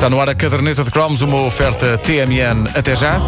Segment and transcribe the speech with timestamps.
[0.00, 2.70] Está no ar a caderneta de cromos, uma oferta TMN.
[2.74, 3.20] Até já.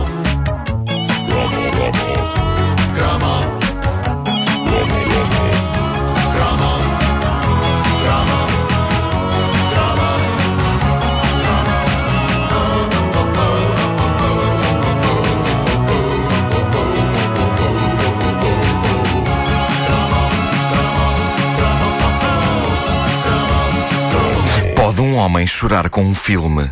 [24.95, 26.69] Pode um homem chorar com um filme?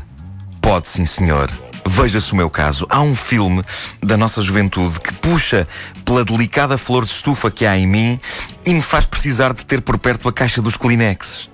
[0.61, 1.51] Pode, sim, senhor.
[1.87, 2.87] Veja-se o meu caso.
[2.91, 3.65] Há um filme
[4.03, 5.67] da nossa juventude que puxa
[6.05, 8.21] pela delicada flor de estufa que há em mim
[8.67, 11.49] e me faz precisar de ter por perto a caixa dos Kleenex.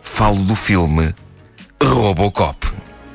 [0.00, 1.12] Falo do filme
[1.82, 2.68] Robocop.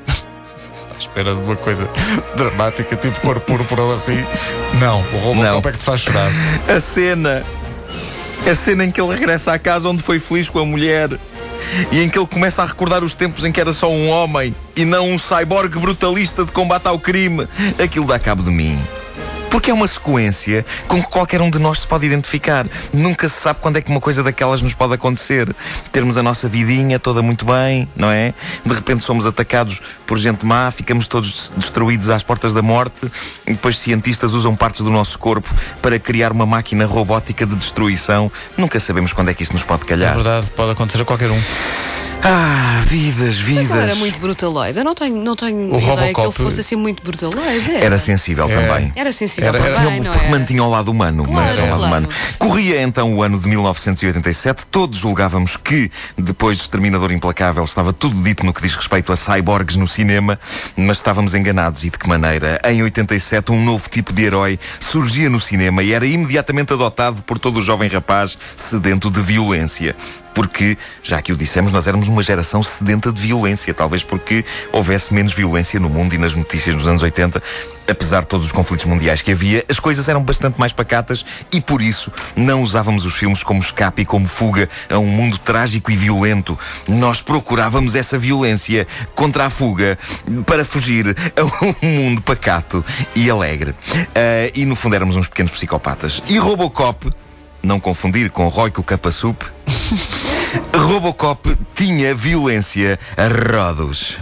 [0.94, 1.88] À espera de uma coisa
[2.36, 4.22] dramática, tipo cor púrpura ou assim.
[4.78, 5.58] Não, o Robocop Não.
[5.60, 6.30] é que te faz chorar.
[6.68, 7.42] A cena.
[8.46, 11.18] A cena em que ele regressa à casa onde foi feliz com a mulher.
[11.90, 14.54] E em que ele começa a recordar os tempos em que era só um homem
[14.76, 17.46] e não um cyborg brutalista de combate ao crime.
[17.82, 18.78] Aquilo dá cabo de mim.
[19.50, 22.66] Porque é uma sequência com que qualquer um de nós se pode identificar.
[22.92, 25.54] Nunca se sabe quando é que uma coisa daquelas nos pode acontecer.
[25.90, 28.34] Termos a nossa vidinha toda muito bem, não é?
[28.64, 33.10] De repente somos atacados por gente má, ficamos todos destruídos às portas da morte.
[33.46, 35.48] E depois cientistas usam partes do nosso corpo
[35.82, 38.30] para criar uma máquina robótica de destruição.
[38.56, 40.14] Nunca sabemos quando é que isso nos pode É calhar.
[40.14, 41.40] verdade, pode acontecer a qualquer um.
[42.22, 43.68] Ah, vidas, vidas.
[43.68, 44.76] Mas ele era muito brutaloide.
[44.78, 47.76] Eu não tenho, não tenho O ideia que Robocop- ele fosse assim muito brutaloide.
[47.76, 48.48] Era sensível É.
[48.48, 48.92] também.
[48.96, 50.30] Era sensível Era- era- também, não Porque é?
[50.30, 51.24] mantinha ao lado humano.
[51.24, 52.04] Claro, mantinha ao lado claro.
[52.06, 52.08] humano.
[52.38, 54.66] Corria então o ano de 1987.
[54.70, 59.16] Todos julgávamos que, depois de Exterminador Implacável, estava tudo dito no que diz respeito a
[59.16, 60.38] cyborgs no cinema,
[60.76, 61.84] mas estávamos enganados.
[61.84, 62.58] E de que maneira?
[62.64, 67.38] Em 87, um novo tipo de herói surgia no cinema e era imediatamente adotado por
[67.38, 69.94] todo o jovem rapaz sedento de violência.
[70.34, 73.72] Porque, já que o dissemos, nós éramos uma geração sedenta de violência.
[73.74, 77.42] Talvez porque houvesse menos violência no mundo e nas notícias dos anos 80.
[77.88, 81.58] Apesar de todos os conflitos mundiais que havia, as coisas eram bastante mais pacatas e
[81.58, 85.90] por isso não usávamos os filmes como escape e como fuga a um mundo trágico
[85.90, 86.58] e violento.
[86.86, 89.98] Nós procurávamos essa violência contra a fuga
[90.44, 92.84] para fugir a um mundo pacato
[93.16, 93.74] e alegre.
[94.14, 96.22] Ah, e no fundo éramos uns pequenos psicopatas.
[96.28, 97.08] E Robocop,
[97.62, 99.44] não confundir com Roy Capasup,
[100.72, 104.18] Robocop tinha violência a rodos.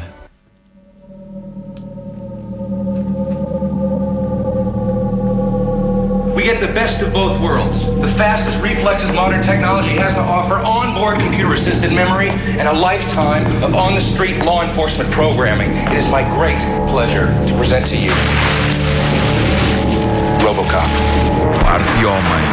[6.34, 7.84] We get the best of both worlds.
[8.00, 13.46] The fastest reflexes modern technology has to offer, onboard computer assisted memory, and a lifetime
[13.62, 15.70] of on the street law enforcement programming.
[15.72, 16.60] It is my great
[16.90, 18.10] pleasure to present to you
[20.44, 21.45] Robocop.
[21.66, 22.44] Parte homem,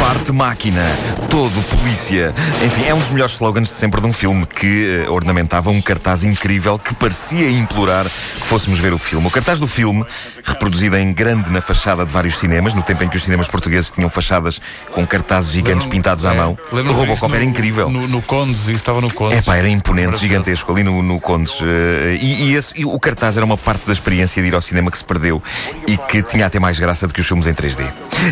[0.00, 0.82] parte máquina,
[1.28, 2.32] todo polícia.
[2.64, 5.80] Enfim, é um dos melhores slogans de sempre de um filme que eh, ornamentava um
[5.82, 9.26] cartaz incrível que parecia implorar que fôssemos ver o filme.
[9.26, 10.04] O cartaz do filme,
[10.42, 13.90] reproduzido em grande na fachada de vários cinemas, no tempo em que os cinemas portugueses
[13.90, 14.58] tinham fachadas
[14.90, 16.58] com cartazes gigantes pintados à É, mão.
[16.72, 17.90] O Robocop era incrível.
[17.90, 19.38] No, no Condes, isso estava no Condes.
[19.38, 21.52] É pá, era imponente, gigantesco, ali no, no Condes.
[21.62, 24.62] eh, e, e esse- e o cartaz era uma parte da experiência de ir ao
[24.62, 25.42] cinema que se perdeu
[25.86, 27.84] e que tinha até mais graça do que os filmes em 3D.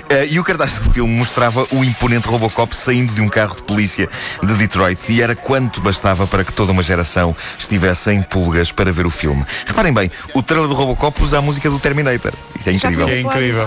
[0.09, 3.63] Eh, e o cartaz do filme mostrava o imponente Robocop saindo de um carro de
[3.63, 4.09] polícia
[4.41, 8.93] de Detroit e era quanto bastava para que toda uma geração estivesse em pulgas para
[8.93, 9.45] ver o filme.
[9.67, 12.33] Reparem bem, o trailer do Robocop usa a música do Terminator.
[12.57, 13.09] Isso é incrível.
[13.09, 13.67] É incrível.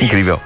[0.00, 0.40] Incrível.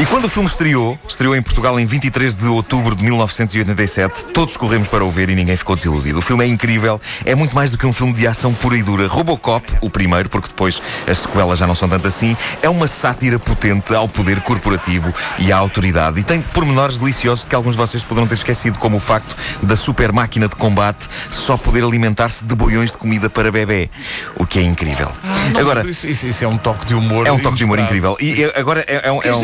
[0.00, 4.56] E quando o filme estreou, estreou em Portugal em 23 de outubro de 1987, todos
[4.56, 6.20] corremos para o ver e ninguém ficou desiludido.
[6.20, 8.82] O filme é incrível, é muito mais do que um filme de ação pura e
[8.82, 9.06] dura.
[9.06, 13.38] Robocop, o primeiro, porque depois as sequelas já não são tanto assim, é uma sátira
[13.38, 16.18] potente ao poder corporativo e à autoridade.
[16.18, 19.36] E tem pormenores deliciosos de que alguns de vocês poderão ter esquecido, como o facto
[19.62, 23.90] da super máquina de combate só poder alimentar-se de boiões de comida para bebê.
[24.34, 25.12] O que é incrível.
[25.52, 27.26] Não, Agora, isso, isso- isso é um toque de humor.
[27.26, 28.16] é um toque de humor incrível.
[28.18, 29.20] E agora é, é um.
[29.22, 29.40] É um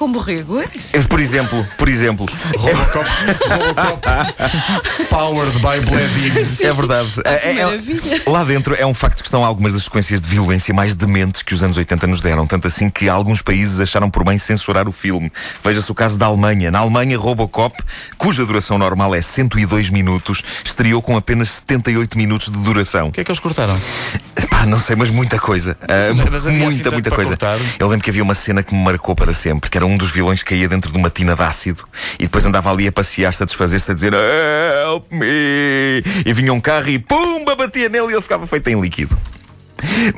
[0.00, 0.58] com borrego.
[0.58, 0.96] é isso?
[0.96, 3.04] é, por exemplo, por exemplo, Robocop,
[3.48, 6.64] Robocop powered by Bledin.
[6.64, 7.10] é verdade.
[7.12, 8.22] que É- é- maravilha.
[8.26, 11.52] lá dentro é um facto que estão algumas das sequências de violência mais dementes que
[11.52, 12.46] os anos 80 nos deram.
[12.46, 15.30] Tanto assim que alguns países acharam por bem censurar o filme.
[15.62, 16.70] Veja-se o caso da Alemanha.
[16.70, 17.76] Na Alemanha, Robocop,
[18.16, 23.08] cuja duração normal é 102 minutos, estreou com apenas 78 minutos de duração.
[23.08, 23.78] O que é que eles cortaram?
[24.48, 25.76] Pá, não sei, mas muita coisa.
[25.82, 27.30] Ah, Mas assim muita, tanto muita para coisa.
[27.36, 27.58] cortar?
[27.78, 30.10] Eu lembro que havia uma cena que me marcou para sempre, que era um dos
[30.10, 31.84] vilões caía dentro de uma tina de ácido
[32.18, 36.02] e depois andava ali a passear-se, a desfazer-se, a dizer Help me!
[36.24, 39.16] E vinha um carro e pumba, batia nele e ele ficava feito em líquido.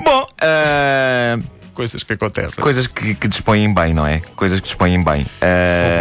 [0.05, 1.39] Bom, ah,
[1.75, 2.63] Coisas que acontecem.
[2.63, 4.21] Coisas que, que dispõem bem, não é?
[4.37, 5.27] Coisas que dispõem bem.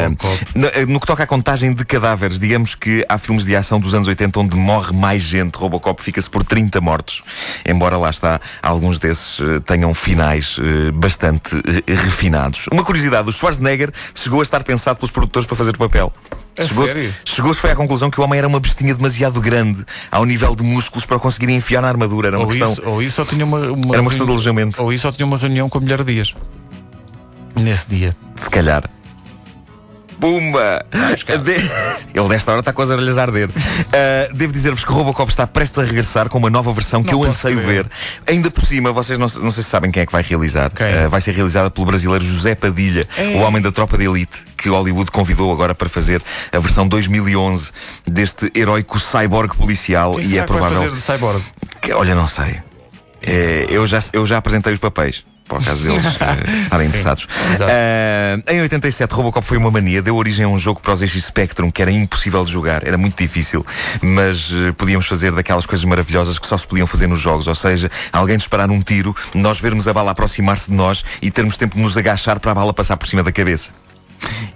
[0.03, 0.45] Robocop.
[0.53, 3.93] no, no que toca à contagem de cadáveres, digamos que há filmes de ação dos
[3.93, 5.55] anos 80 onde morre mais gente.
[5.55, 7.23] Robocop fica-se por 30 mortos.
[7.65, 12.67] Embora lá está, alguns desses eh, tenham finais eh, bastante eh, refinados.
[12.71, 16.11] Uma curiosidade: o Schwarzenegger chegou a estar pensado pelos produtores para fazer o papel.
[16.57, 20.25] A Chegou-se chegou-se foi à conclusão que o homem era uma bestinha demasiado grande ao
[20.25, 22.27] nível de músculos para conseguir enfiar na armadura.
[22.27, 22.71] Era uma Ou questão.
[22.73, 24.81] isso, ou isso só tinha uma, uma Era uma questão de alojamento.
[24.81, 26.33] Ou isso só tinha uma reunião com a mulher Dias.
[27.55, 28.15] Nesse dia.
[28.35, 28.83] Se calhar.
[30.21, 30.85] Pumba!
[31.43, 31.55] De...
[32.17, 33.49] Ele desta hora está com as orelhas a arder.
[33.49, 37.11] Uh, devo dizer-vos que o Robocop está prestes a regressar com uma nova versão que
[37.11, 37.83] Não eu anseio crer.
[37.83, 37.89] ver.
[38.27, 40.69] Ainda por cima, vocês não, não sei se sabem quem é que vai realizar.
[40.69, 41.05] Quem?
[41.05, 43.23] Uh, vai ser realizada pelo brasileiro José Padilha, É.
[43.35, 46.21] o homem da tropa de elite, que Hollywood convidou agora para fazer
[46.51, 47.71] a versão 2011
[48.07, 50.11] deste heróico cyborg policial.
[50.13, 50.89] Quem e será é que vai provável.
[50.91, 51.43] fazer de cyborg?
[51.81, 52.59] Que, olha, não sei.
[53.23, 55.23] É, eu, já, eu já apresentei os papéis.
[55.47, 57.27] Por acaso deles eh, estarem interessados.
[57.59, 61.25] Ah, em 87, Robocop foi uma mania, deu origem a um jogo para os ZX
[61.25, 63.65] Spectrum que era impossível de jogar, era muito difícil,
[64.01, 67.55] mas eh, podíamos fazer daquelas coisas maravilhosas que só se podiam fazer nos jogos, ou
[67.55, 71.75] seja, alguém disparar um tiro, nós vermos a bala aproximar-se de nós e termos tempo
[71.75, 73.71] de nos agachar para a bala passar por cima da cabeça.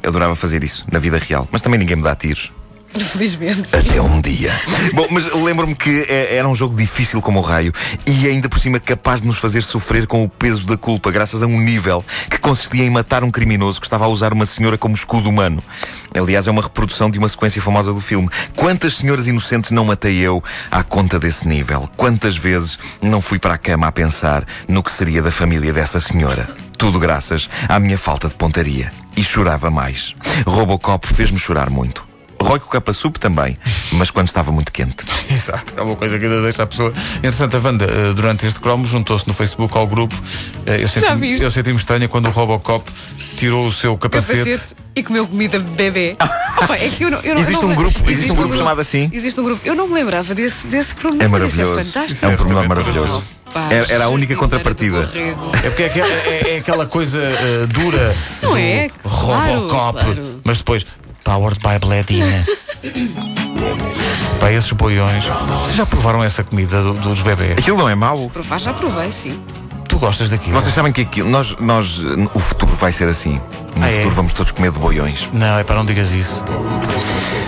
[0.01, 2.51] Eu adorava fazer isso na vida real, mas também ninguém me dá tiros.
[3.11, 3.75] Felizmente.
[3.75, 4.53] Até um dia.
[4.93, 7.73] Bom, mas lembro-me que eh, era um jogo difícil como o raio
[8.05, 11.43] e ainda por cima capaz de nos fazer sofrer com o peso da culpa, graças
[11.43, 14.77] a um nível que consistia em matar um criminoso que estava a usar uma senhora
[14.77, 15.61] como escudo humano.
[16.13, 18.29] Aliás, é uma reprodução de uma sequência famosa do filme.
[18.55, 21.89] Quantas senhoras inocentes não matei eu à conta desse nível?
[21.97, 25.99] Quantas vezes não fui para a cama a pensar no que seria da família dessa
[25.99, 26.47] senhora?
[26.77, 28.91] Tudo graças à minha falta de pontaria.
[29.17, 30.13] E chorava mais.
[30.45, 32.04] Robocop fez-me chorar muito.
[32.45, 33.57] Roy com capa sup também,
[33.93, 35.03] mas quando estava muito quente.
[35.31, 36.93] Exato, é uma coisa que ainda deixa a pessoa.
[37.17, 40.15] Entretanto, a Wanda, eh, durante este cromo, juntou-se no Facebook ao grupo.
[40.65, 41.43] Eh, Eu senti, viste?
[41.43, 42.89] eu senti-me estranha quando o Robocop
[43.35, 44.43] tirou o seu capacete.
[44.51, 46.15] Capacete e comeu comida de bebê.
[46.61, 48.79] Opa, é que eu não, eu não- Existe um me- grupo- existe um grupo chamado
[48.79, 49.09] assim?
[49.11, 49.61] Existe um grupo.
[49.65, 51.23] Eu não me lembrava desse, desse problema.
[51.23, 51.71] É mas maravilhoso.
[51.71, 52.25] Isso é fantástico.
[52.25, 53.39] É um problema maravilhoso.
[53.47, 55.09] Opa, Era, era a única contrapartida.
[55.63, 58.87] É porque é aquela, é- é aquela coisa eh, dura Não do é?
[59.03, 60.41] Claro, Robocop, claro.
[60.45, 60.85] mas depois
[61.25, 62.45] Powered by Bledina.
[64.39, 65.25] Para esses boiões.
[65.25, 67.57] Vocês já provaram essa comida do- dos bebés?
[67.57, 68.29] Aquilo não é mau.
[68.29, 69.41] Provar já provei, sim.
[69.89, 70.53] Tu gostas daquilo?
[70.61, 71.97] Vocês sabem que aquilo, nós, nós,
[72.33, 73.41] o futuro vai ser assim.
[73.75, 73.95] No Ah, é?
[73.97, 75.27] futuro vamos todos comer de boiões.
[75.33, 76.43] Não, é para não digas isso.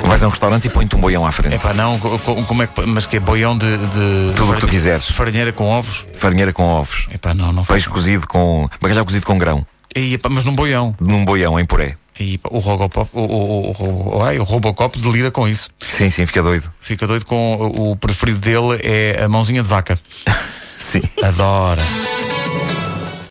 [0.06, 1.59] Vais a um restaurante e põe-te um boião à É frente.
[1.59, 2.81] para não, co- co- como é que.
[2.85, 3.77] Mas que é boião de.
[3.77, 5.06] de Tudo o que tu quiseres.
[5.12, 6.06] Farinheira com ovos?
[6.18, 7.07] Farinheira com ovos.
[7.12, 7.81] É para não, não faz.
[7.83, 8.68] Peixe cozido com.
[8.81, 9.65] bacalhau cozido com grão.
[9.95, 10.95] E, epá, mas num boião.
[11.01, 11.95] Num boião em puré.
[12.19, 15.69] E o Robocop, o, o, o, o Robocop delira com isso.
[15.79, 16.71] Sim, sim, fica doido.
[16.81, 19.99] Fica doido com o preferido dele é a mãozinha de vaca.
[20.77, 21.01] Sim.
[21.21, 21.83] Adora.